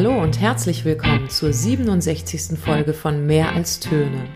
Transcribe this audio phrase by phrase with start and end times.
[0.00, 2.56] Hallo und herzlich willkommen zur 67.
[2.56, 4.28] Folge von Mehr als Töne.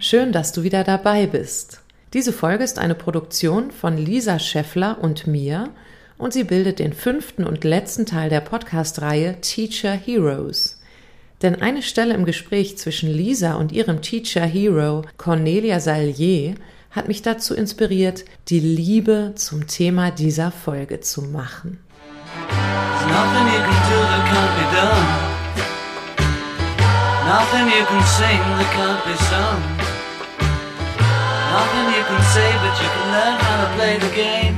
[0.00, 1.82] Schön, dass du wieder dabei bist.
[2.14, 5.68] Diese Folge ist eine Produktion von Lisa Scheffler und mir
[6.16, 10.80] und sie bildet den fünften und letzten Teil der Podcast-Reihe Teacher Heroes.
[11.42, 16.54] Denn eine Stelle im Gespräch zwischen Lisa und ihrem Teacher Hero Cornelia Salier
[16.90, 21.80] hat mich dazu inspiriert, die Liebe zum Thema dieser Folge zu machen.
[23.16, 25.06] Nothing you can do that can't be done.
[27.34, 29.60] Nothing you can sing that can't be sung.
[31.56, 34.56] Nothing you can say, but you can learn how to play the game.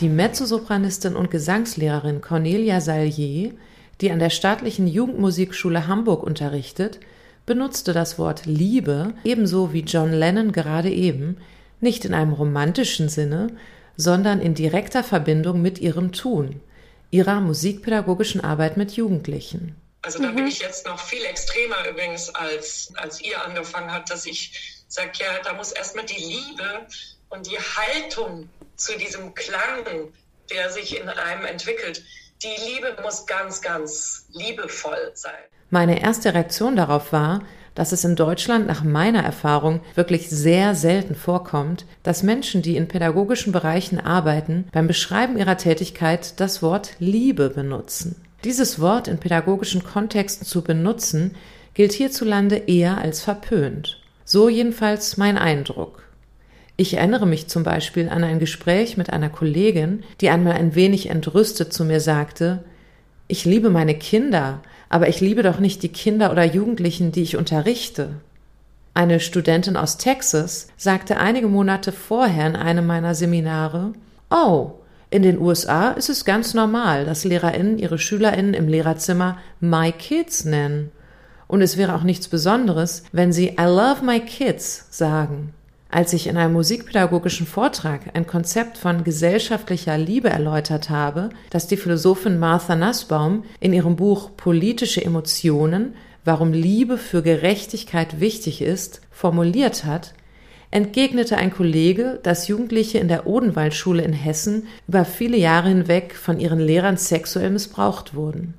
[0.00, 3.52] Die Mezzosopranistin und Gesangslehrerin Cornelia Salier,
[4.00, 7.00] die an der staatlichen Jugendmusikschule Hamburg unterrichtet,
[7.46, 11.38] benutzte das Wort Liebe, ebenso wie John Lennon gerade eben,
[11.80, 13.48] nicht in einem romantischen Sinne,
[13.98, 16.62] sondern in direkter Verbindung mit ihrem Tun,
[17.10, 19.76] ihrer musikpädagogischen Arbeit mit Jugendlichen.
[20.02, 20.36] Also da mhm.
[20.36, 25.10] bin ich jetzt noch viel extremer übrigens, als, als ihr angefangen habt, dass ich sage,
[25.16, 26.86] ja, da muss erstmal die Liebe
[27.28, 30.12] und die Haltung zu diesem Klang,
[30.48, 32.04] der sich in einem entwickelt,
[32.42, 35.42] die Liebe muss ganz, ganz liebevoll sein.
[35.70, 37.42] Meine erste Reaktion darauf war,
[37.78, 42.88] dass es in Deutschland nach meiner Erfahrung wirklich sehr selten vorkommt, dass Menschen, die in
[42.88, 48.16] pädagogischen Bereichen arbeiten, beim Beschreiben ihrer Tätigkeit das Wort Liebe benutzen.
[48.42, 51.36] Dieses Wort in pädagogischen Kontexten zu benutzen,
[51.74, 54.02] gilt hierzulande eher als verpönt.
[54.24, 56.02] So jedenfalls mein Eindruck.
[56.76, 61.10] Ich erinnere mich zum Beispiel an ein Gespräch mit einer Kollegin, die einmal ein wenig
[61.10, 62.64] entrüstet zu mir sagte,
[63.28, 67.36] ich liebe meine Kinder, aber ich liebe doch nicht die Kinder oder Jugendlichen, die ich
[67.36, 68.10] unterrichte.
[68.94, 73.92] Eine Studentin aus Texas sagte einige Monate vorher in einem meiner Seminare,
[74.30, 74.72] Oh,
[75.10, 80.44] in den USA ist es ganz normal, dass Lehrerinnen ihre Schülerinnen im Lehrerzimmer My Kids
[80.44, 80.90] nennen.
[81.46, 85.54] Und es wäre auch nichts Besonderes, wenn sie I love my kids sagen.
[85.90, 91.78] Als ich in einem musikpädagogischen Vortrag ein Konzept von gesellschaftlicher Liebe erläutert habe, das die
[91.78, 95.94] Philosophin Martha Nussbaum in ihrem Buch Politische Emotionen,
[96.26, 100.12] warum Liebe für Gerechtigkeit wichtig ist, formuliert hat,
[100.70, 106.38] entgegnete ein Kollege, dass Jugendliche in der Odenwaldschule in Hessen über viele Jahre hinweg von
[106.38, 108.52] ihren Lehrern sexuell missbraucht wurden.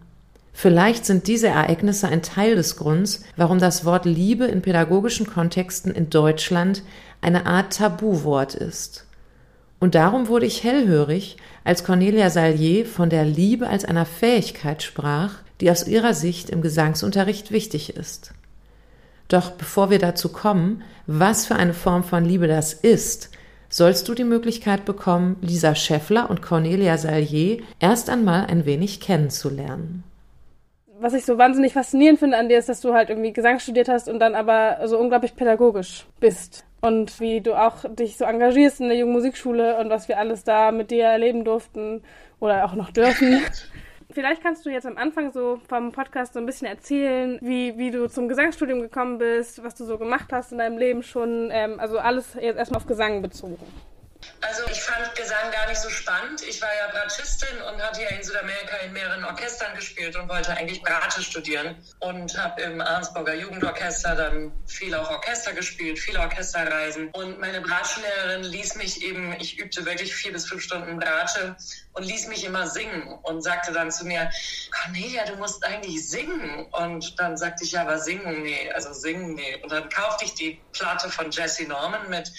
[0.52, 5.94] Vielleicht sind diese Ereignisse ein Teil des Grunds, warum das Wort Liebe in pädagogischen Kontexten
[5.94, 6.84] in Deutschland
[7.22, 9.06] eine Art Tabuwort ist.
[9.80, 15.36] Und darum wurde ich hellhörig, als Cornelia Salier von der Liebe als einer Fähigkeit sprach,
[15.62, 18.34] die aus ihrer Sicht im Gesangsunterricht wichtig ist.
[19.28, 23.30] Doch bevor wir dazu kommen, was für eine Form von Liebe das ist,
[23.70, 30.04] sollst du die Möglichkeit bekommen, Lisa Scheffler und Cornelia Salier erst einmal ein wenig kennenzulernen.
[31.00, 33.88] Was ich so wahnsinnig faszinierend finde an dir ist, dass du halt irgendwie Gesang studiert
[33.88, 38.80] hast und dann aber so unglaublich pädagogisch bist und wie du auch dich so engagierst
[38.80, 42.04] in der Jungen Musikschule und was wir alles da mit dir erleben durften
[42.40, 43.42] oder auch noch dürfen.
[44.12, 47.92] Vielleicht kannst du jetzt am Anfang so vom Podcast so ein bisschen erzählen, wie, wie
[47.92, 51.80] du zum Gesangsstudium gekommen bist, was du so gemacht hast in deinem Leben schon, ähm,
[51.80, 53.58] also alles jetzt erstmal auf Gesang bezogen.
[54.42, 56.42] Also ich fand Gesang gar nicht so spannend.
[56.44, 60.56] Ich war ja Bratschistin und hatte ja in Südamerika in mehreren Orchestern gespielt und wollte
[60.56, 67.10] eigentlich Bratsche studieren und habe im Arnsburger Jugendorchester dann viel auch Orchester gespielt, viele Orchesterreisen.
[67.12, 71.56] Und meine Bratschenlehrerin ließ mich eben, ich übte wirklich vier bis fünf Stunden Bratsche
[71.94, 74.32] und ließ mich immer singen und sagte dann zu mir,
[74.72, 76.66] Cornelia, du musst eigentlich singen.
[76.72, 79.58] Und dann sagte ich, ja, aber singen, nee, also singen, nee.
[79.62, 82.32] Und dann kaufte ich die Platte von Jesse Norman mit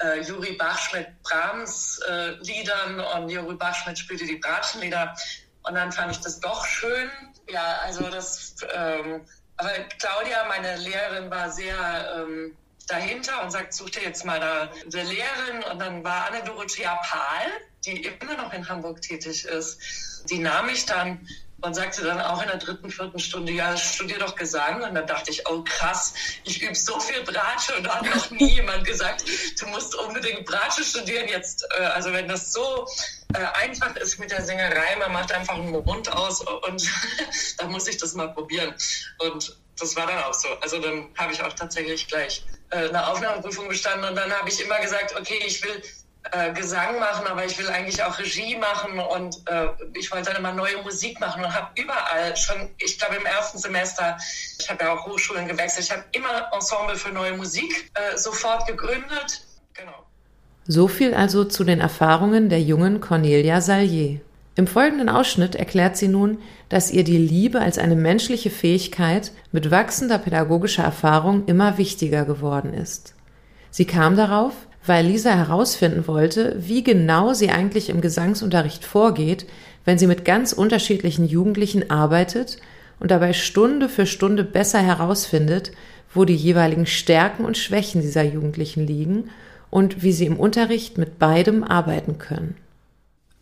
[0.00, 5.14] äh, Juri Bachschmidt Brahms äh, Liedern und Juri Bachschmidt spielte die Bratschenlieder.
[5.62, 7.10] Und dann fand ich das doch schön.
[7.48, 11.76] Ja, also das, ähm, aber Claudia, meine Lehrerin, war sehr
[12.16, 15.62] ähm, dahinter und sagt, such dir jetzt mal eine, Lehrerin.
[15.70, 17.46] Und dann war Anne-Dorothea Pahl,
[17.84, 20.24] die immer noch in Hamburg tätig ist.
[20.30, 21.26] Die nahm ich dann
[21.62, 24.82] und sagte dann auch in der dritten, vierten Stunde, ja, studier doch Gesang.
[24.82, 26.14] Und dann dachte ich, oh krass,
[26.44, 29.24] ich übe so viel Bratsche und da hat noch nie jemand gesagt,
[29.60, 31.66] du musst unbedingt Bratsche studieren jetzt.
[31.78, 32.86] Äh, also wenn das so
[33.34, 36.88] äh, einfach ist mit der Sängerei, man macht einfach einen Mund aus und
[37.58, 38.74] dann muss ich das mal probieren.
[39.18, 40.48] Und das war dann auch so.
[40.60, 44.60] Also dann habe ich auch tatsächlich gleich äh, eine Aufnahmeprüfung bestanden und dann habe ich
[44.62, 45.82] immer gesagt, okay, ich will
[46.32, 50.36] äh, Gesang machen, aber ich will eigentlich auch Regie machen und äh, ich wollte dann
[50.36, 54.16] immer neue Musik machen und habe überall schon, ich glaube im ersten Semester,
[54.58, 58.66] ich habe ja auch Hochschulen gewechselt, ich habe immer Ensemble für neue Musik äh, sofort
[58.66, 59.46] gegründet.
[59.72, 60.04] Genau.
[60.66, 64.20] So viel also zu den Erfahrungen der jungen Cornelia Salier.
[64.56, 66.38] Im folgenden Ausschnitt erklärt sie nun,
[66.68, 72.74] dass ihr die Liebe als eine menschliche Fähigkeit mit wachsender pädagogischer Erfahrung immer wichtiger geworden
[72.74, 73.14] ist.
[73.70, 74.52] Sie kam darauf,
[74.84, 79.46] weil Lisa herausfinden wollte, wie genau sie eigentlich im Gesangsunterricht vorgeht,
[79.84, 82.58] wenn sie mit ganz unterschiedlichen Jugendlichen arbeitet
[82.98, 85.72] und dabei Stunde für Stunde besser herausfindet,
[86.12, 89.30] wo die jeweiligen Stärken und Schwächen dieser Jugendlichen liegen
[89.70, 92.56] und wie sie im Unterricht mit beidem arbeiten können.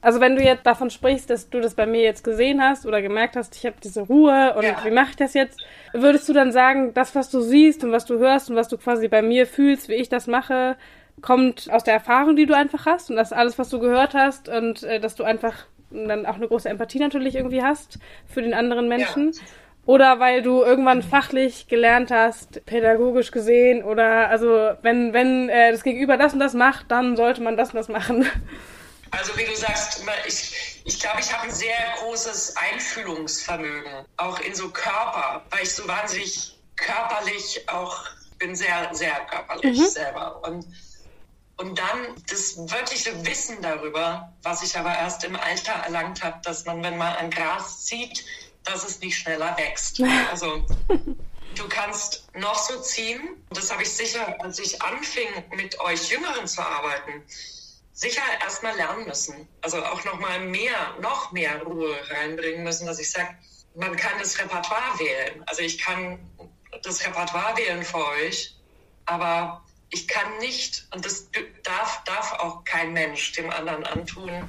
[0.01, 3.03] Also wenn du jetzt davon sprichst, dass du das bei mir jetzt gesehen hast oder
[3.03, 4.77] gemerkt hast, ich habe diese Ruhe und ja.
[4.85, 5.61] wie mache ich das jetzt,
[5.93, 8.79] würdest du dann sagen, das, was du siehst und was du hörst und was du
[8.79, 10.77] quasi bei mir fühlst, wie ich das mache,
[11.21, 14.49] kommt aus der Erfahrung, die du einfach hast und das alles, was du gehört hast
[14.49, 18.55] und äh, dass du einfach dann auch eine große Empathie natürlich irgendwie hast für den
[18.55, 19.33] anderen Menschen?
[19.33, 19.41] Ja.
[19.87, 25.83] Oder weil du irgendwann fachlich gelernt hast, pädagogisch gesehen, oder also wenn, wenn äh, das
[25.83, 28.27] Gegenüber das und das macht, dann sollte man das und das machen.
[29.11, 34.55] Also wie du sagst, ich, ich glaube, ich habe ein sehr großes Einfühlungsvermögen, auch in
[34.55, 38.05] so Körper, weil ich so wahnsinnig körperlich auch
[38.39, 39.87] bin sehr, sehr körperlich mhm.
[39.87, 40.43] selber.
[40.45, 40.67] Und,
[41.57, 46.65] und dann das wirkliche Wissen darüber, was ich aber erst im Alter erlangt habe, dass
[46.65, 48.25] man, wenn man ein Gras sieht,
[48.65, 50.01] dass es nicht schneller wächst.
[50.31, 50.65] Also
[51.57, 53.21] du kannst noch so ziehen.
[53.51, 57.25] Das habe ich sicher, als ich anfing, mit euch Jüngeren zu arbeiten,
[57.99, 59.49] sicher erstmal lernen müssen.
[59.61, 63.37] Also auch nochmal mehr, noch mehr Ruhe reinbringen müssen, dass ich sage,
[63.75, 65.43] man kann das Repertoire wählen.
[65.47, 66.21] Also ich kann
[66.85, 68.55] das Repertoire wählen für euch,
[69.07, 71.27] aber ich kann nicht, und das
[71.65, 74.49] darf, darf auch kein Mensch dem anderen antun,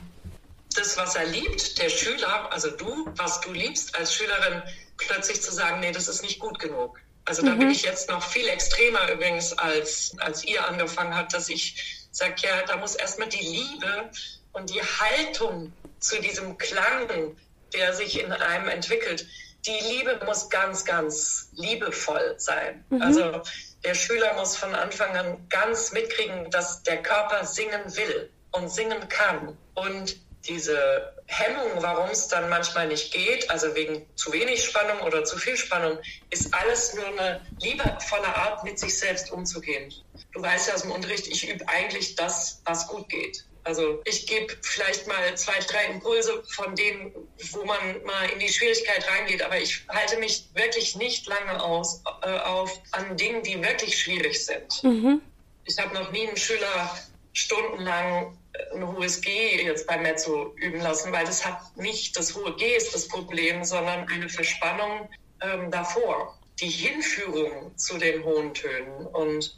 [0.75, 4.61] das, was er liebt, der Schüler, also du, was du liebst als Schülerin,
[4.97, 6.99] plötzlich zu sagen, nee, das ist nicht gut genug.
[7.25, 7.59] Also da mhm.
[7.59, 12.35] bin ich jetzt noch viel extremer übrigens, als, als ihr angefangen habt, dass ich sage,
[12.41, 14.09] ja, da muss erstmal die Liebe
[14.53, 17.35] und die Haltung zu diesem Klang,
[17.73, 19.27] der sich in einem entwickelt,
[19.65, 22.83] die Liebe muss ganz, ganz liebevoll sein.
[22.89, 23.01] Mhm.
[23.01, 23.41] Also
[23.83, 29.07] der Schüler muss von Anfang an ganz mitkriegen, dass der Körper singen will und singen
[29.09, 29.57] kann.
[29.75, 30.17] Und
[30.47, 35.37] diese Hemmung, warum es dann manchmal nicht geht, also wegen zu wenig Spannung oder zu
[35.37, 35.99] viel Spannung,
[36.29, 39.93] ist alles nur eine liebevolle Art, mit sich selbst umzugehen.
[40.31, 43.45] Du weißt ja aus dem Unterricht, ich übe eigentlich das, was gut geht.
[43.63, 47.13] Also ich gebe vielleicht mal zwei, drei Impulse von denen,
[47.51, 52.01] wo man mal in die Schwierigkeit reingeht, aber ich halte mich wirklich nicht lange aus
[52.23, 54.83] äh, auf an Dingen, die wirklich schwierig sind.
[54.83, 55.21] Mhm.
[55.65, 56.97] Ich habe noch nie einen Schüler
[57.33, 58.38] stundenlang
[58.73, 62.75] ein hohes G jetzt bei Mezzo üben lassen, weil das hat nicht das hohe G
[62.75, 65.09] ist das Problem, sondern eine Verspannung
[65.41, 66.37] ähm, davor.
[66.59, 69.57] Die Hinführung zu den hohen Tönen und,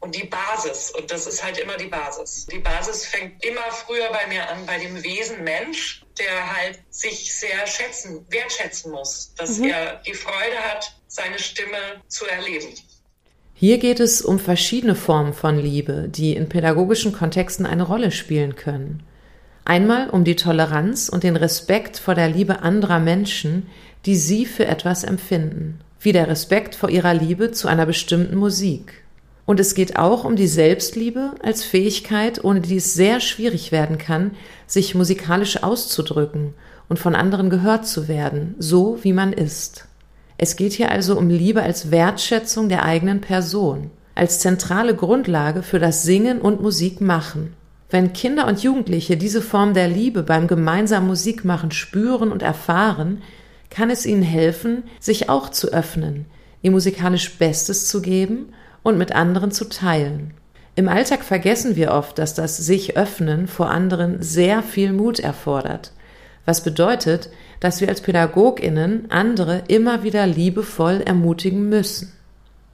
[0.00, 0.90] und die Basis.
[0.90, 2.46] Und das ist halt immer die Basis.
[2.46, 7.34] Die Basis fängt immer früher bei mir an, bei dem Wesen Mensch, der halt sich
[7.34, 9.70] sehr schätzen, wertschätzen muss, dass mhm.
[9.70, 12.74] er die Freude hat, seine Stimme zu erleben.
[13.58, 18.54] Hier geht es um verschiedene Formen von Liebe, die in pädagogischen Kontexten eine Rolle spielen
[18.54, 19.02] können.
[19.64, 23.66] Einmal um die Toleranz und den Respekt vor der Liebe anderer Menschen,
[24.04, 29.02] die sie für etwas empfinden, wie der Respekt vor ihrer Liebe zu einer bestimmten Musik.
[29.46, 33.96] Und es geht auch um die Selbstliebe als Fähigkeit, ohne die es sehr schwierig werden
[33.96, 34.32] kann,
[34.66, 36.52] sich musikalisch auszudrücken
[36.90, 39.85] und von anderen gehört zu werden, so wie man ist.
[40.38, 45.78] Es geht hier also um Liebe als Wertschätzung der eigenen Person, als zentrale Grundlage für
[45.78, 47.54] das Singen und Musikmachen.
[47.88, 53.22] Wenn Kinder und Jugendliche diese Form der Liebe beim gemeinsamen Musikmachen spüren und erfahren,
[53.70, 56.26] kann es ihnen helfen, sich auch zu öffnen,
[56.62, 58.52] ihr musikalisch Bestes zu geben
[58.82, 60.34] und mit anderen zu teilen.
[60.74, 65.92] Im Alltag vergessen wir oft, dass das sich öffnen vor anderen sehr viel Mut erfordert,
[66.46, 67.28] was bedeutet,
[67.60, 72.12] dass wir als Pädagoginnen andere immer wieder liebevoll ermutigen müssen.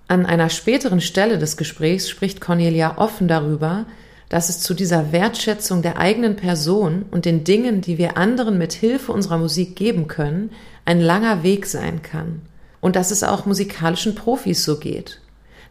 [0.07, 3.87] An einer späteren Stelle des Gesprächs spricht Cornelia offen darüber,
[4.29, 8.75] dass es zu dieser Wertschätzung der eigenen Person und den Dingen, die wir anderen mit
[8.75, 10.51] Hilfe unserer Musik geben können,
[10.85, 12.43] ein langer Weg sein kann.
[12.81, 15.22] Und dass es auch musikalischen Profis so geht.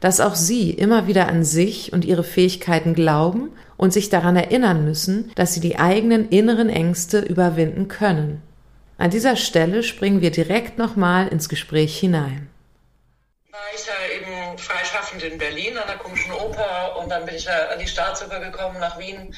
[0.01, 4.83] Dass auch sie immer wieder an sich und ihre Fähigkeiten glauben und sich daran erinnern
[4.83, 8.41] müssen, dass sie die eigenen inneren Ängste überwinden können.
[8.97, 12.49] An dieser Stelle springen wir direkt nochmal ins Gespräch hinein.
[13.51, 17.45] War ich ja eben freischaffend in Berlin an der Komischen Oper und dann bin ich
[17.45, 19.35] ja an die Staatsoper gekommen nach Wien.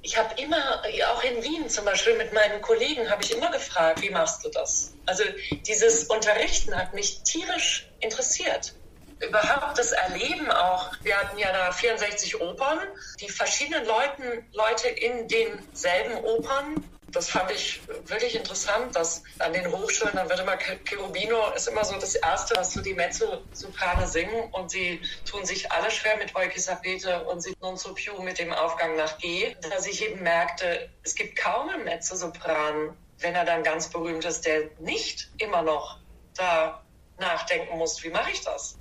[0.00, 0.80] Ich habe immer,
[1.12, 4.48] auch in Wien zum Beispiel mit meinen Kollegen, habe ich immer gefragt, wie machst du
[4.50, 4.94] das?
[5.04, 5.22] Also
[5.66, 8.72] dieses Unterrichten hat mich tierisch interessiert
[9.20, 10.92] überhaupt das Erleben auch.
[11.02, 12.78] Wir hatten ja da 64 Opern,
[13.20, 16.84] die verschiedenen Leuten, Leute in denselben Opern
[17.16, 21.82] das fand ich wirklich interessant, dass an den Hochschulen, dann wird immer Cherubino ist immer
[21.82, 26.34] so das Erste, was so die Mezzo-Soprane singen und sie tun sich alle schwer mit
[26.34, 30.90] Voikisapete und sie non so più mit dem Aufgang nach G, dass ich eben merkte,
[31.04, 36.00] es gibt kaum einen Mezzosopran, wenn er dann ganz berühmt ist, der nicht immer noch
[36.34, 36.84] da
[37.18, 38.76] nachdenken muss, wie mache ich das?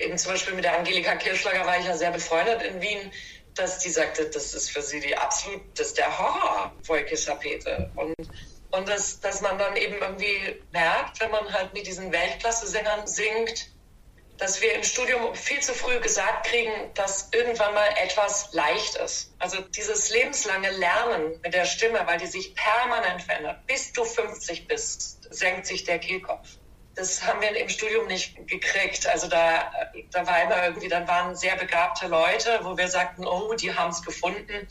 [0.00, 3.12] Eben zum Beispiel mit der Angelika Kirschlager war ich ja sehr befreundet in Wien
[3.54, 7.90] dass die sagte, das ist für sie die absolut, das ist der Horror, Wolke-Tapete.
[7.94, 8.14] Und,
[8.70, 13.68] und das, dass man dann eben irgendwie merkt, wenn man halt mit diesen Weltklasse-Sängern singt,
[14.38, 19.32] dass wir im Studium viel zu früh gesagt kriegen, dass irgendwann mal etwas leicht ist.
[19.38, 23.64] Also dieses lebenslange Lernen mit der Stimme, weil die sich permanent verändert.
[23.66, 26.58] Bis du 50 bist, senkt sich der Kehlkopf
[26.94, 29.06] das haben wir im Studium nicht gekriegt.
[29.06, 29.70] Also da,
[30.12, 33.90] da war immer irgendwie, dann waren sehr begabte Leute, wo wir sagten, oh, die haben
[33.90, 34.68] es gefunden.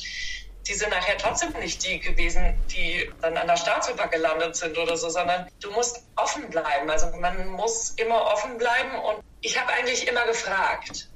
[0.65, 4.96] Die sind nachher trotzdem nicht die gewesen, die dann an der Staatsoper gelandet sind oder
[4.96, 6.89] so, sondern du musst offen bleiben.
[6.89, 8.98] Also man muss immer offen bleiben.
[9.00, 11.10] Und ich habe eigentlich immer gefragt,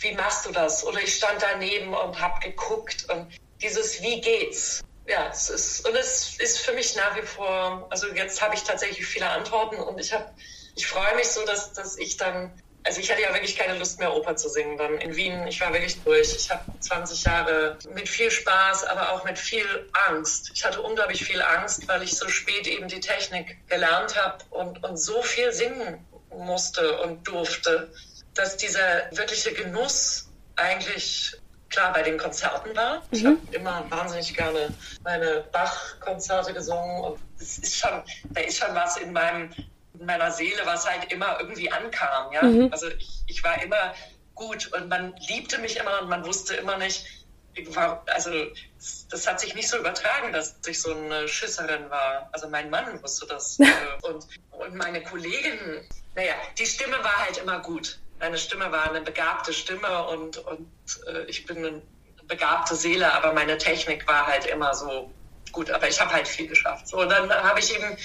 [0.00, 0.84] wie machst du das?
[0.84, 4.80] Oder ich stand daneben und habe geguckt und dieses Wie geht's?
[5.10, 8.62] Ja, es ist, und es ist für mich nach wie vor, also jetzt habe ich
[8.62, 10.32] tatsächlich viele Antworten und ich habe,
[10.76, 12.52] ich freue mich so, dass, dass ich dann,
[12.84, 15.46] also ich hatte ja wirklich keine Lust mehr Oper zu singen dann in Wien.
[15.48, 16.34] Ich war wirklich durch.
[16.34, 20.52] Ich habe 20 Jahre mit viel Spaß, aber auch mit viel Angst.
[20.54, 24.82] Ich hatte unglaublich viel Angst, weil ich so spät eben die Technik gelernt habe und,
[24.84, 27.92] und so viel singen musste und durfte,
[28.34, 31.36] dass dieser wirkliche Genuss eigentlich
[31.70, 33.02] klar bei den Konzerten war.
[33.10, 33.28] Ich mhm.
[33.28, 34.68] habe immer wahnsinnig gerne
[35.02, 39.50] meine Bach-Konzerte gesungen und es ist schon, da ist schon was in meinem
[39.98, 42.32] in meiner Seele, was halt immer irgendwie ankam.
[42.32, 42.42] Ja?
[42.42, 42.68] Mhm.
[42.72, 43.94] Also ich, ich war immer
[44.34, 47.04] gut und man liebte mich immer und man wusste immer nicht,
[47.74, 48.30] war, also
[49.10, 52.28] das hat sich nicht so übertragen, dass ich so eine Schisserin war.
[52.32, 53.58] Also mein Mann wusste das.
[53.70, 55.58] Äh, und, und meine Kollegin,
[56.14, 60.68] naja, die Stimme war halt immer gut meine Stimme war eine begabte Stimme und, und
[61.06, 61.82] äh, ich bin eine
[62.28, 65.10] begabte Seele, aber meine Technik war halt immer so
[65.52, 65.70] gut.
[65.70, 66.88] Aber ich habe halt viel geschafft.
[66.88, 67.96] So, und dann habe ich eben,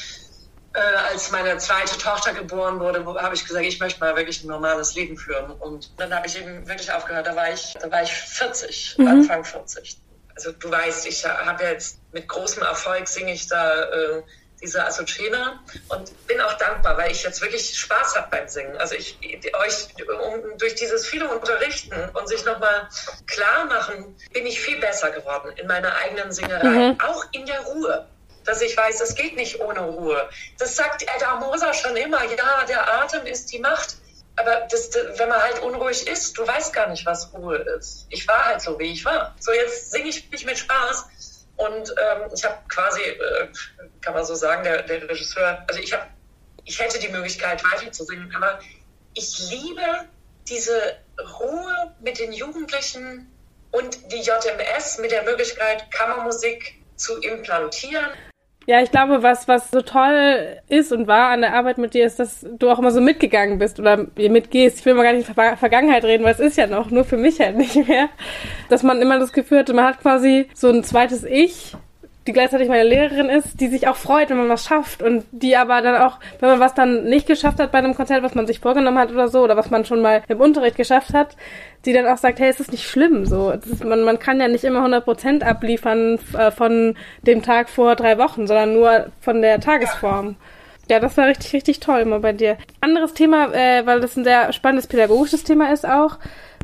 [0.74, 4.48] äh, als meine zweite Tochter geboren wurde, habe ich gesagt, ich möchte mal wirklich ein
[4.48, 5.51] normales Leben führen.
[5.51, 7.27] Und dann habe ich eben wirklich aufgehört.
[7.27, 9.07] Da war ich, da war ich 40, mhm.
[9.07, 10.00] Anfang 40.
[10.34, 13.84] Also du weißt, ich habe jetzt mit großem Erfolg singe ich da.
[13.84, 14.24] Äh,
[14.65, 18.75] diese Asocena und bin auch dankbar, weil ich jetzt wirklich Spaß habe beim Singen.
[18.77, 22.89] Also ich euch um, durch dieses viele Unterrichten und sich nochmal
[23.27, 26.98] klar machen, bin ich viel besser geworden in meiner eigenen Singerei, mhm.
[27.00, 28.05] auch in der Ruhe.
[28.43, 30.29] Dass ich weiß, es geht nicht ohne Ruhe.
[30.60, 32.24] Das sagt Edda Moser schon immer.
[32.25, 33.98] Ja, der Atem ist die Macht.
[34.36, 38.05] Aber das, wenn man halt unruhig ist, du weißt gar nicht, was Ruhe ist.
[38.10, 39.34] Ich war halt so, wie ich war.
[39.39, 41.05] So, jetzt singe ich mich mit Spaß
[41.58, 43.48] und ähm, ich habe quasi, äh,
[44.02, 46.06] kann man so sagen, der, der Regisseur, also ich habe,
[46.66, 48.60] ich hätte die Möglichkeit weiter zu singen, aber
[49.14, 50.10] ich liebe
[50.48, 50.98] diese
[51.40, 53.32] Ruhe mit den Jugendlichen
[53.72, 58.12] und die JMS mit der Möglichkeit, Kammermusik zu implantieren.
[58.67, 62.05] Ja, ich glaube, was, was so toll ist und war an der Arbeit mit dir,
[62.05, 64.79] ist, dass du auch immer so mitgegangen bist oder mitgehst.
[64.79, 67.03] Ich will mal gar nicht in Ver Vergangenheit reden, weil es ist ja noch, nur
[67.03, 68.10] für mich halt nicht mehr.
[68.69, 71.75] Dass man immer das Gefühl hatte, man hat quasi so ein zweites Ich,
[72.27, 75.55] die gleichzeitig meine Lehrerin ist, die sich auch freut, wenn man was schafft und die
[75.55, 78.48] aber dann auch, wenn man was dann nicht geschafft hat bei einem Konzert, was man
[78.48, 81.38] sich vorgenommen hat oder so, oder was man schon mal im Unterricht geschafft hat,
[81.86, 83.51] die dann auch sagt, hey, es ist nicht schlimm, so.
[83.51, 88.17] Ist, man, man kann ja nicht immer 100% abliefern äh, von dem Tag vor drei
[88.17, 90.36] Wochen, sondern nur von der Tagesform.
[90.89, 92.58] Ja, das war richtig, richtig toll immer bei dir.
[92.82, 96.17] Anderes Thema, äh, weil das ein sehr spannendes pädagogisches Thema ist auch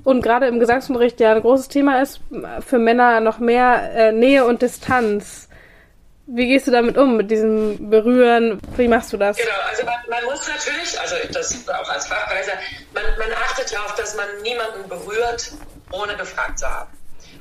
[0.03, 2.22] und gerade im Gesangsunterricht ja ein großes Thema ist,
[2.65, 5.48] für Männer noch mehr äh, Nähe und Distanz.
[6.34, 8.62] Wie gehst du damit um, mit diesem Berühren?
[8.78, 9.36] Wie machst du das?
[9.36, 12.54] Genau, also man, man muss natürlich, also das auch als Fachweiser,
[12.94, 15.52] man, man achtet darauf, dass man niemanden berührt,
[15.92, 16.90] ohne gefragt zu haben.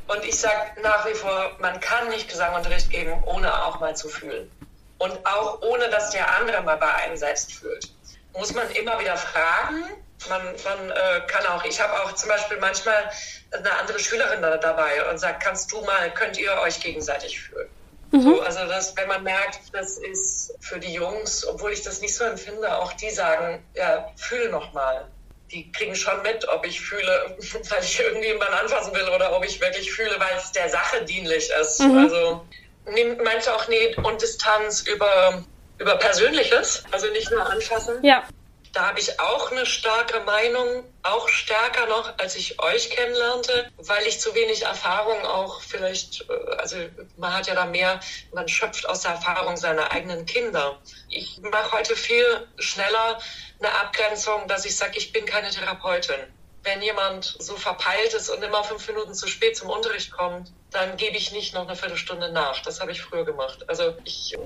[0.09, 4.09] Und ich sage nach wie vor, man kann nicht Gesangunterricht geben, ohne auch mal zu
[4.09, 4.51] fühlen.
[4.99, 7.89] Und auch ohne, dass der andere mal bei einem selbst fühlt.
[8.37, 9.85] Muss man immer wieder fragen.
[10.29, 13.09] Man, man äh, kann auch, ich habe auch zum Beispiel manchmal
[13.53, 17.69] eine andere Schülerin da dabei und sagt, kannst du mal, könnt ihr euch gegenseitig fühlen?
[18.13, 18.23] Mhm.
[18.23, 22.15] So, also das, wenn man merkt, das ist für die Jungs, obwohl ich das nicht
[22.15, 25.07] so empfinde, auch die sagen, ja, fühl noch mal.
[25.53, 27.37] Die kriegen schon mit, ob ich fühle,
[27.71, 31.51] weil ich irgendjemanden anfassen will oder ob ich wirklich fühle, weil es der Sache dienlich
[31.61, 31.81] ist.
[31.81, 31.99] Mhm.
[31.99, 32.47] Also
[32.87, 35.43] nimmt manche auch Nähe und Distanz über,
[35.79, 38.03] über Persönliches, also nicht nur anfassen.
[38.03, 38.25] Ja.
[38.73, 44.07] Da habe ich auch eine starke Meinung, auch stärker noch, als ich euch kennenlernte, weil
[44.07, 46.77] ich zu wenig Erfahrung auch vielleicht, äh, also
[47.17, 47.99] man hat ja da mehr,
[48.33, 50.79] man schöpft aus der Erfahrung seiner eigenen Kinder.
[51.09, 53.19] Ich mache heute viel schneller
[53.59, 56.21] eine Abgrenzung, dass ich sage, ich bin keine Therapeutin.
[56.63, 60.97] Wenn jemand so verpeilt ist und immer fünf Minuten zu spät zum Unterricht kommt, dann
[60.97, 62.61] gebe ich nicht noch eine Viertelstunde nach.
[62.63, 63.69] Das habe ich früher gemacht.
[63.69, 64.37] Also ich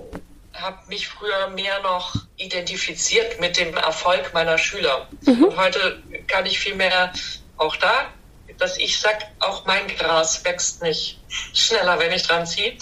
[0.55, 5.09] habe mich früher mehr noch identifiziert mit dem Erfolg meiner Schüler.
[5.23, 5.45] Mhm.
[5.45, 7.13] Und heute kann ich viel mehr
[7.57, 8.07] auch da,
[8.59, 11.21] dass ich sage, auch mein Gras wächst nicht
[11.53, 12.77] schneller, wenn ich dran ziehe.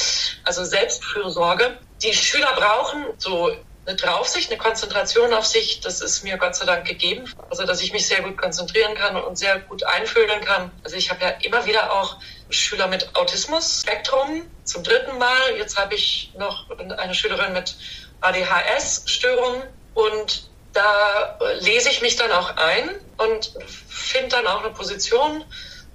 [0.44, 1.78] Also Selbstfürsorge.
[2.02, 3.52] Die Schüler brauchen so
[3.86, 7.24] eine Draufsicht, eine Konzentration auf sich, das ist mir Gott sei Dank gegeben.
[7.50, 10.70] Also, dass ich mich sehr gut konzentrieren kann und sehr gut einfühlen kann.
[10.84, 12.16] Also, ich habe ja immer wieder auch
[12.52, 15.56] Schüler mit Autismus-Spektrum zum dritten Mal.
[15.56, 17.76] Jetzt habe ich noch eine Schülerin mit
[18.20, 19.62] ADHS-Störung
[19.94, 23.52] und da lese ich mich dann auch ein und
[23.88, 25.44] finde dann auch eine Position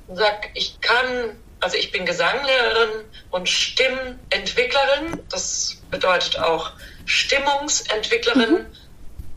[0.07, 5.23] und sage, ich kann, also ich bin Gesanglehrerin und Stimmentwicklerin.
[5.29, 6.71] Das bedeutet auch
[7.05, 8.65] Stimmungsentwicklerin, mhm.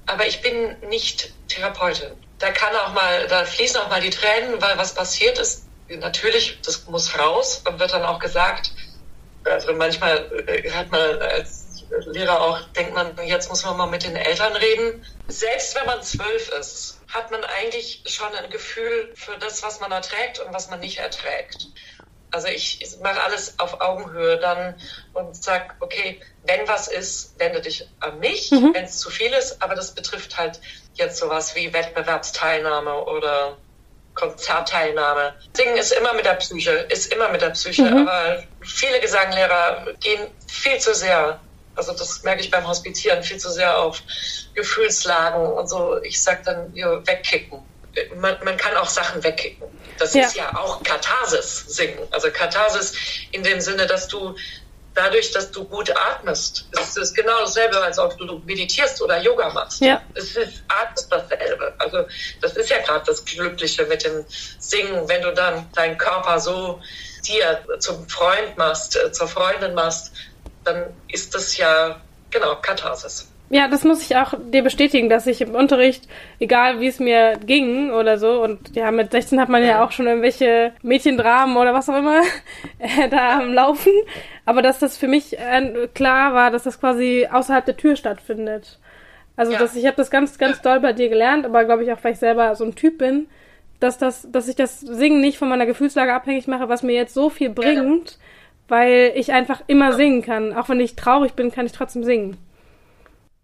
[0.06, 2.12] aber ich bin nicht Therapeutin.
[2.38, 5.64] Da kann auch mal, da fließen auch mal die Tränen, weil was passiert ist,
[5.98, 8.72] natürlich, das muss raus und wird dann auch gesagt,
[9.44, 14.04] also manchmal äh, hat man als Lehrer auch, denkt man, jetzt muss man mal mit
[14.04, 15.04] den Eltern reden.
[15.28, 19.90] Selbst wenn man zwölf ist, hat man eigentlich schon ein Gefühl für das, was man
[19.90, 21.66] erträgt und was man nicht erträgt.
[22.32, 24.80] Also ich mache alles auf Augenhöhe dann
[25.14, 28.72] und sag, okay, wenn was ist, wende dich an mich, mhm.
[28.72, 30.60] wenn es zu viel ist, aber das betrifft halt
[30.94, 33.58] jetzt sowas wie Wettbewerbsteilnahme oder
[34.20, 35.34] Konzertteilnahme.
[35.56, 38.06] Singen ist immer mit der Psyche, ist immer mit der Psyche, mhm.
[38.06, 41.40] aber viele Gesanglehrer gehen viel zu sehr,
[41.74, 44.02] also das merke ich beim Hospitieren, viel zu sehr auf
[44.54, 45.98] Gefühlslagen und so.
[46.02, 47.60] Ich sag dann, ja, wegkicken.
[48.16, 49.66] Man, man kann auch Sachen wegkicken.
[49.98, 50.22] Das ja.
[50.24, 51.98] ist ja auch Katharsis singen.
[52.10, 52.94] Also Katharsis
[53.32, 54.36] in dem Sinne, dass du
[54.94, 59.50] dadurch, dass du gut atmest, ist es genau dasselbe, als ob du meditierst oder Yoga
[59.50, 59.80] machst.
[59.80, 60.02] Ja.
[60.14, 61.72] Es ist alles dasselbe.
[61.78, 62.04] Also
[62.40, 64.24] das ist ja gerade das Glückliche mit dem
[64.58, 66.80] Singen, wenn du dann deinen Körper so
[67.26, 70.12] dir zum Freund machst, äh, zur Freundin machst,
[70.64, 72.00] dann ist das ja
[72.30, 73.28] genau Katharsis.
[73.52, 76.08] Ja, das muss ich auch dir bestätigen, dass ich im Unterricht,
[76.38, 79.90] egal wie es mir ging oder so, und ja, mit 16 hat man ja auch
[79.90, 82.20] schon irgendwelche Mädchendramen oder was auch immer
[82.78, 83.92] äh, da am Laufen,
[84.46, 88.78] aber dass das für mich äh, klar war, dass das quasi außerhalb der Tür stattfindet.
[89.34, 89.58] Also, ja.
[89.58, 92.12] dass ich habe das ganz, ganz doll bei dir gelernt, aber glaube ich auch, weil
[92.12, 93.26] ich selber so ein Typ bin,
[93.80, 97.14] dass das, dass ich das Singen nicht von meiner Gefühlslage abhängig mache, was mir jetzt
[97.14, 98.20] so viel bringt,
[98.68, 100.54] weil ich einfach immer singen kann.
[100.54, 102.36] Auch wenn ich traurig bin, kann ich trotzdem singen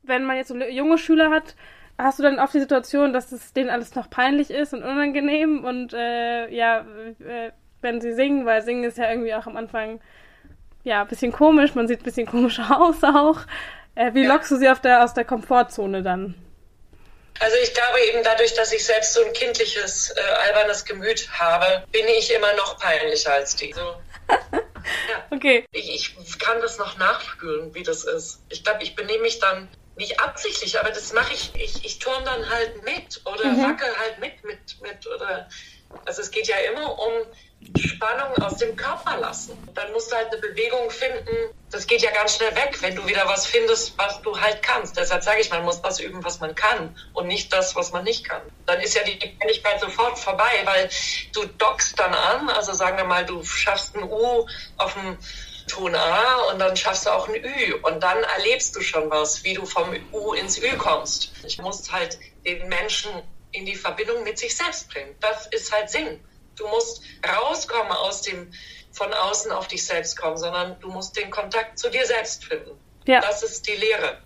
[0.06, 1.54] wenn man jetzt so junge Schüler hat,
[1.98, 5.64] hast du dann oft die Situation, dass es denen alles noch peinlich ist und unangenehm
[5.64, 6.80] und äh, ja,
[7.20, 10.00] äh, wenn sie singen, weil singen ist ja irgendwie auch am Anfang
[10.84, 13.40] ja ein bisschen komisch, man sieht ein bisschen komisch aus auch.
[13.94, 14.28] Äh, wie ja.
[14.32, 16.34] lockst du sie auf der, aus der Komfortzone dann?
[17.38, 21.84] Also ich glaube eben dadurch, dass ich selbst so ein kindliches, äh, albernes Gemüt habe,
[21.92, 23.72] bin ich immer noch peinlicher als die.
[23.72, 23.80] So.
[24.52, 24.62] ja.
[25.30, 25.66] Okay.
[25.72, 28.40] Ich, ich, kann das noch nachfühlen, wie das ist.
[28.48, 32.24] Ich glaube, ich benehme mich dann nicht absichtlich, aber das mache ich, ich, ich turn
[32.24, 33.62] dann halt mit oder mhm.
[33.62, 35.48] wackel halt mit, mit, mit oder,
[36.04, 37.12] also es geht ja immer um
[37.78, 39.56] Spannung aus dem Körper lassen.
[39.74, 43.06] Dann musst du halt eine Bewegung finden, das geht ja ganz schnell weg, wenn du
[43.06, 44.96] wieder was findest, was du halt kannst.
[44.96, 48.04] Deshalb sage ich, man muss das üben, was man kann und nicht das, was man
[48.04, 48.42] nicht kann.
[48.66, 50.88] Dann ist ja die Gefälligkeit sofort vorbei, weil
[51.32, 55.18] du dockst dann an, also sagen wir mal, du schaffst ein U auf dem
[55.66, 59.42] Ton A und dann schaffst du auch ein Ü und dann erlebst du schon was,
[59.44, 61.32] wie du vom U ins Ü kommst.
[61.44, 63.10] Ich muss halt den Menschen
[63.52, 65.14] in die Verbindung mit sich selbst bringen.
[65.20, 66.20] Das ist halt Sinn.
[66.56, 68.50] Du musst rauskommen aus dem
[68.92, 72.70] von außen auf dich selbst kommen, sondern du musst den Kontakt zu dir selbst finden.
[73.06, 73.20] Ja.
[73.20, 74.18] Das ist die Lehre.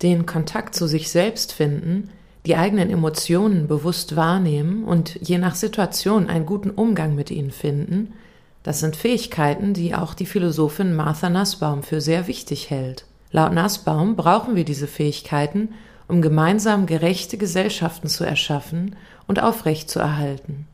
[0.00, 2.12] Den Kontakt zu sich selbst finden,
[2.46, 8.14] die eigenen Emotionen bewusst wahrnehmen und je nach Situation einen guten Umgang mit ihnen finden,
[8.62, 13.04] das sind Fähigkeiten, die auch die Philosophin Martha Nussbaum für sehr wichtig hält.
[13.30, 15.70] Laut Nussbaum brauchen wir diese Fähigkeiten,
[16.06, 18.96] um gemeinsam gerechte Gesellschaften zu erschaffen
[19.26, 20.66] und aufrechtzuerhalten.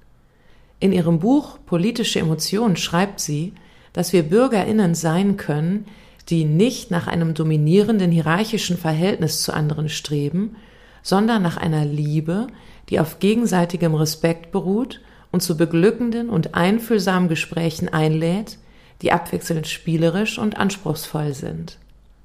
[0.81, 3.53] In ihrem Buch Politische Emotionen schreibt sie,
[3.93, 5.87] dass wir Bürgerinnen sein können,
[6.29, 10.57] die nicht nach einem dominierenden hierarchischen Verhältnis zu anderen streben,
[11.03, 12.49] sondern nach einer Liebe,
[12.91, 18.59] die auf gegenseitigem Respekt beruht und zu beglückenden und einfühlsamen Gesprächen einlädt,
[19.03, 21.79] die abwechselnd spielerisch und anspruchsvoll sind.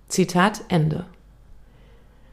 [0.08, 1.06] Zitat Ende.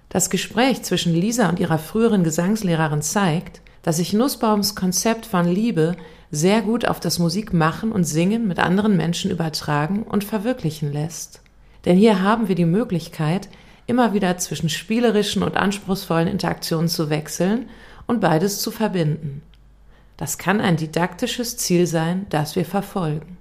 [0.09, 5.97] Das Gespräch zwischen Lisa und ihrer früheren Gesangslehrerin zeigt, dass sich Nussbaums Konzept von Liebe
[6.31, 11.43] sehr gut auf das Musikmachen und Singen mit anderen Menschen übertragen und verwirklichen lässt.
[11.85, 13.49] Denn hier haben wir die Möglichkeit,
[13.87, 17.69] immer wieder zwischen spielerischen und anspruchsvollen Interaktionen zu wechseln
[18.07, 19.43] und beides zu verbinden.
[20.21, 23.39] Das kann ein didaktisches Ziel sein, das wir verfolgen.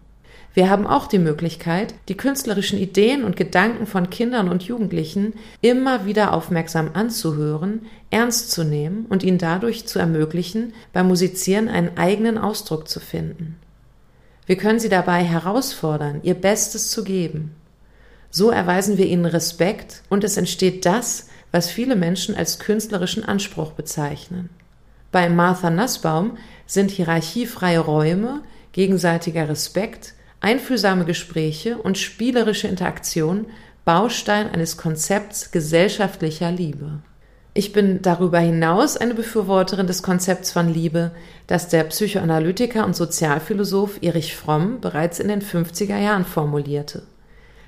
[0.54, 6.06] Wir haben auch die Möglichkeit, die künstlerischen Ideen und Gedanken von Kindern und Jugendlichen immer
[6.06, 12.38] wieder aufmerksam anzuhören, ernst zu nehmen und ihnen dadurch zu ermöglichen, beim Musizieren einen eigenen
[12.38, 13.58] Ausdruck zu finden.
[14.46, 17.56] Wir können sie dabei herausfordern, ihr Bestes zu geben.
[18.32, 23.74] So erweisen wir ihnen Respekt und es entsteht das, was viele Menschen als künstlerischen Anspruch
[23.74, 24.50] bezeichnen.
[25.12, 28.44] Bei Martha Nussbaum sind hierarchiefreie Räume,
[28.74, 33.48] gegenseitiger Respekt, Einfühlsame Gespräche und spielerische Interaktion
[33.86, 37.00] Baustein eines Konzepts gesellschaftlicher Liebe.
[37.56, 41.12] Ich bin darüber hinaus eine Befürworterin des Konzepts von Liebe,
[41.48, 47.04] das der Psychoanalytiker und Sozialphilosoph Erich Fromm bereits in den 50er Jahren formulierte.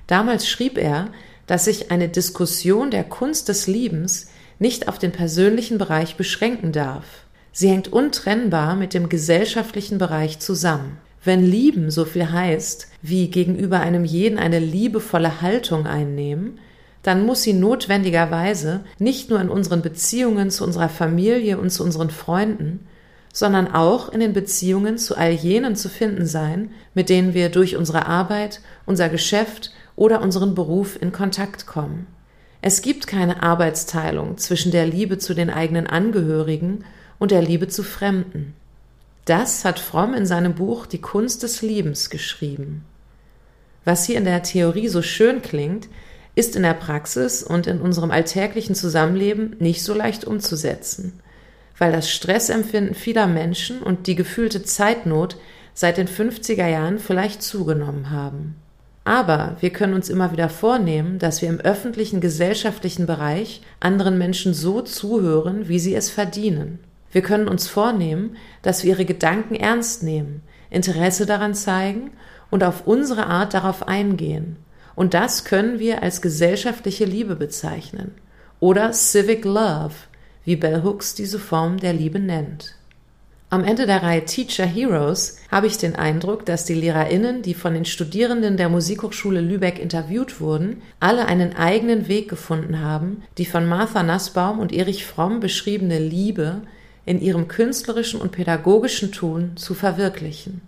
[0.05, 1.07] Damals schrieb er,
[1.47, 7.05] dass sich eine Diskussion der Kunst des Liebens nicht auf den persönlichen Bereich beschränken darf.
[7.51, 10.97] Sie hängt untrennbar mit dem gesellschaftlichen Bereich zusammen.
[11.23, 16.59] Wenn lieben so viel heißt, wie gegenüber einem jeden eine liebevolle Haltung einnehmen,
[17.03, 22.09] dann muss sie notwendigerweise nicht nur in unseren Beziehungen zu unserer Familie und zu unseren
[22.09, 22.87] Freunden,
[23.33, 27.75] sondern auch in den Beziehungen zu all jenen zu finden sein, mit denen wir durch
[27.75, 32.07] unsere Arbeit, unser Geschäft oder unseren Beruf in Kontakt kommen.
[32.61, 36.83] Es gibt keine Arbeitsteilung zwischen der Liebe zu den eigenen Angehörigen
[37.21, 38.55] und der Liebe zu Fremden.
[39.25, 42.83] Das hat Fromm in seinem Buch Die Kunst des Liebens geschrieben.
[43.85, 45.87] Was hier in der Theorie so schön klingt,
[46.33, 51.19] ist in der Praxis und in unserem alltäglichen Zusammenleben nicht so leicht umzusetzen,
[51.77, 55.37] weil das Stressempfinden vieler Menschen und die gefühlte Zeitnot
[55.75, 58.55] seit den 50er Jahren vielleicht zugenommen haben.
[59.03, 64.55] Aber wir können uns immer wieder vornehmen, dass wir im öffentlichen gesellschaftlichen Bereich anderen Menschen
[64.55, 66.79] so zuhören, wie sie es verdienen.
[67.11, 72.11] Wir können uns vornehmen, dass wir ihre Gedanken ernst nehmen, Interesse daran zeigen
[72.49, 74.57] und auf unsere Art darauf eingehen.
[74.95, 78.11] Und das können wir als gesellschaftliche Liebe bezeichnen
[78.59, 79.93] oder Civic Love,
[80.45, 82.75] wie Bell Hooks diese Form der Liebe nennt.
[83.49, 87.73] Am Ende der Reihe Teacher Heroes habe ich den Eindruck, dass die Lehrerinnen, die von
[87.73, 93.67] den Studierenden der Musikhochschule Lübeck interviewt wurden, alle einen eigenen Weg gefunden haben, die von
[93.67, 96.61] Martha Nussbaum und Erich Fromm beschriebene Liebe
[97.05, 100.61] in ihrem künstlerischen und pädagogischen Tun zu verwirklichen.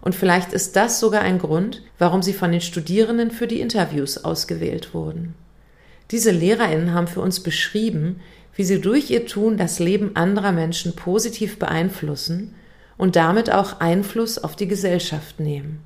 [0.00, 4.18] Und vielleicht ist das sogar ein Grund, warum sie von den Studierenden für die Interviews
[4.18, 5.34] ausgewählt wurden.
[6.10, 8.20] Diese Lehrerinnen haben für uns beschrieben,
[8.54, 12.54] wie sie durch ihr Tun das Leben anderer Menschen positiv beeinflussen
[12.96, 15.80] und damit auch Einfluss auf die Gesellschaft nehmen.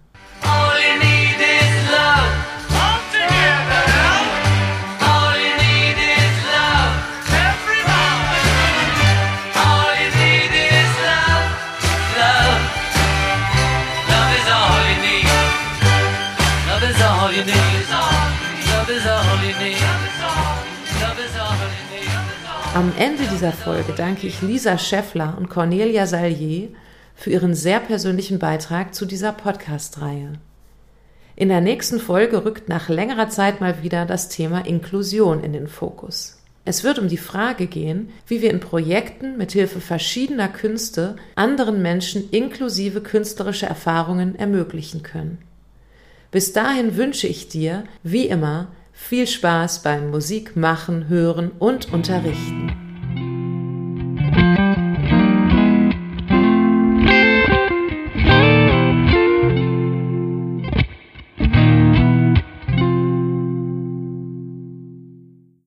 [22.72, 26.68] Am Ende dieser Folge danke ich Lisa Scheffler und Cornelia Salier
[27.16, 30.34] für ihren sehr persönlichen Beitrag zu dieser Podcast-Reihe.
[31.34, 35.66] In der nächsten Folge rückt nach längerer Zeit mal wieder das Thema Inklusion in den
[35.66, 36.38] Fokus.
[36.64, 41.82] Es wird um die Frage gehen, wie wir in Projekten mit Hilfe verschiedener Künste anderen
[41.82, 45.38] Menschen inklusive künstlerische Erfahrungen ermöglichen können.
[46.30, 48.68] Bis dahin wünsche ich dir, wie immer,
[49.00, 52.89] viel Spaß beim Musik machen, hören und unterrichten.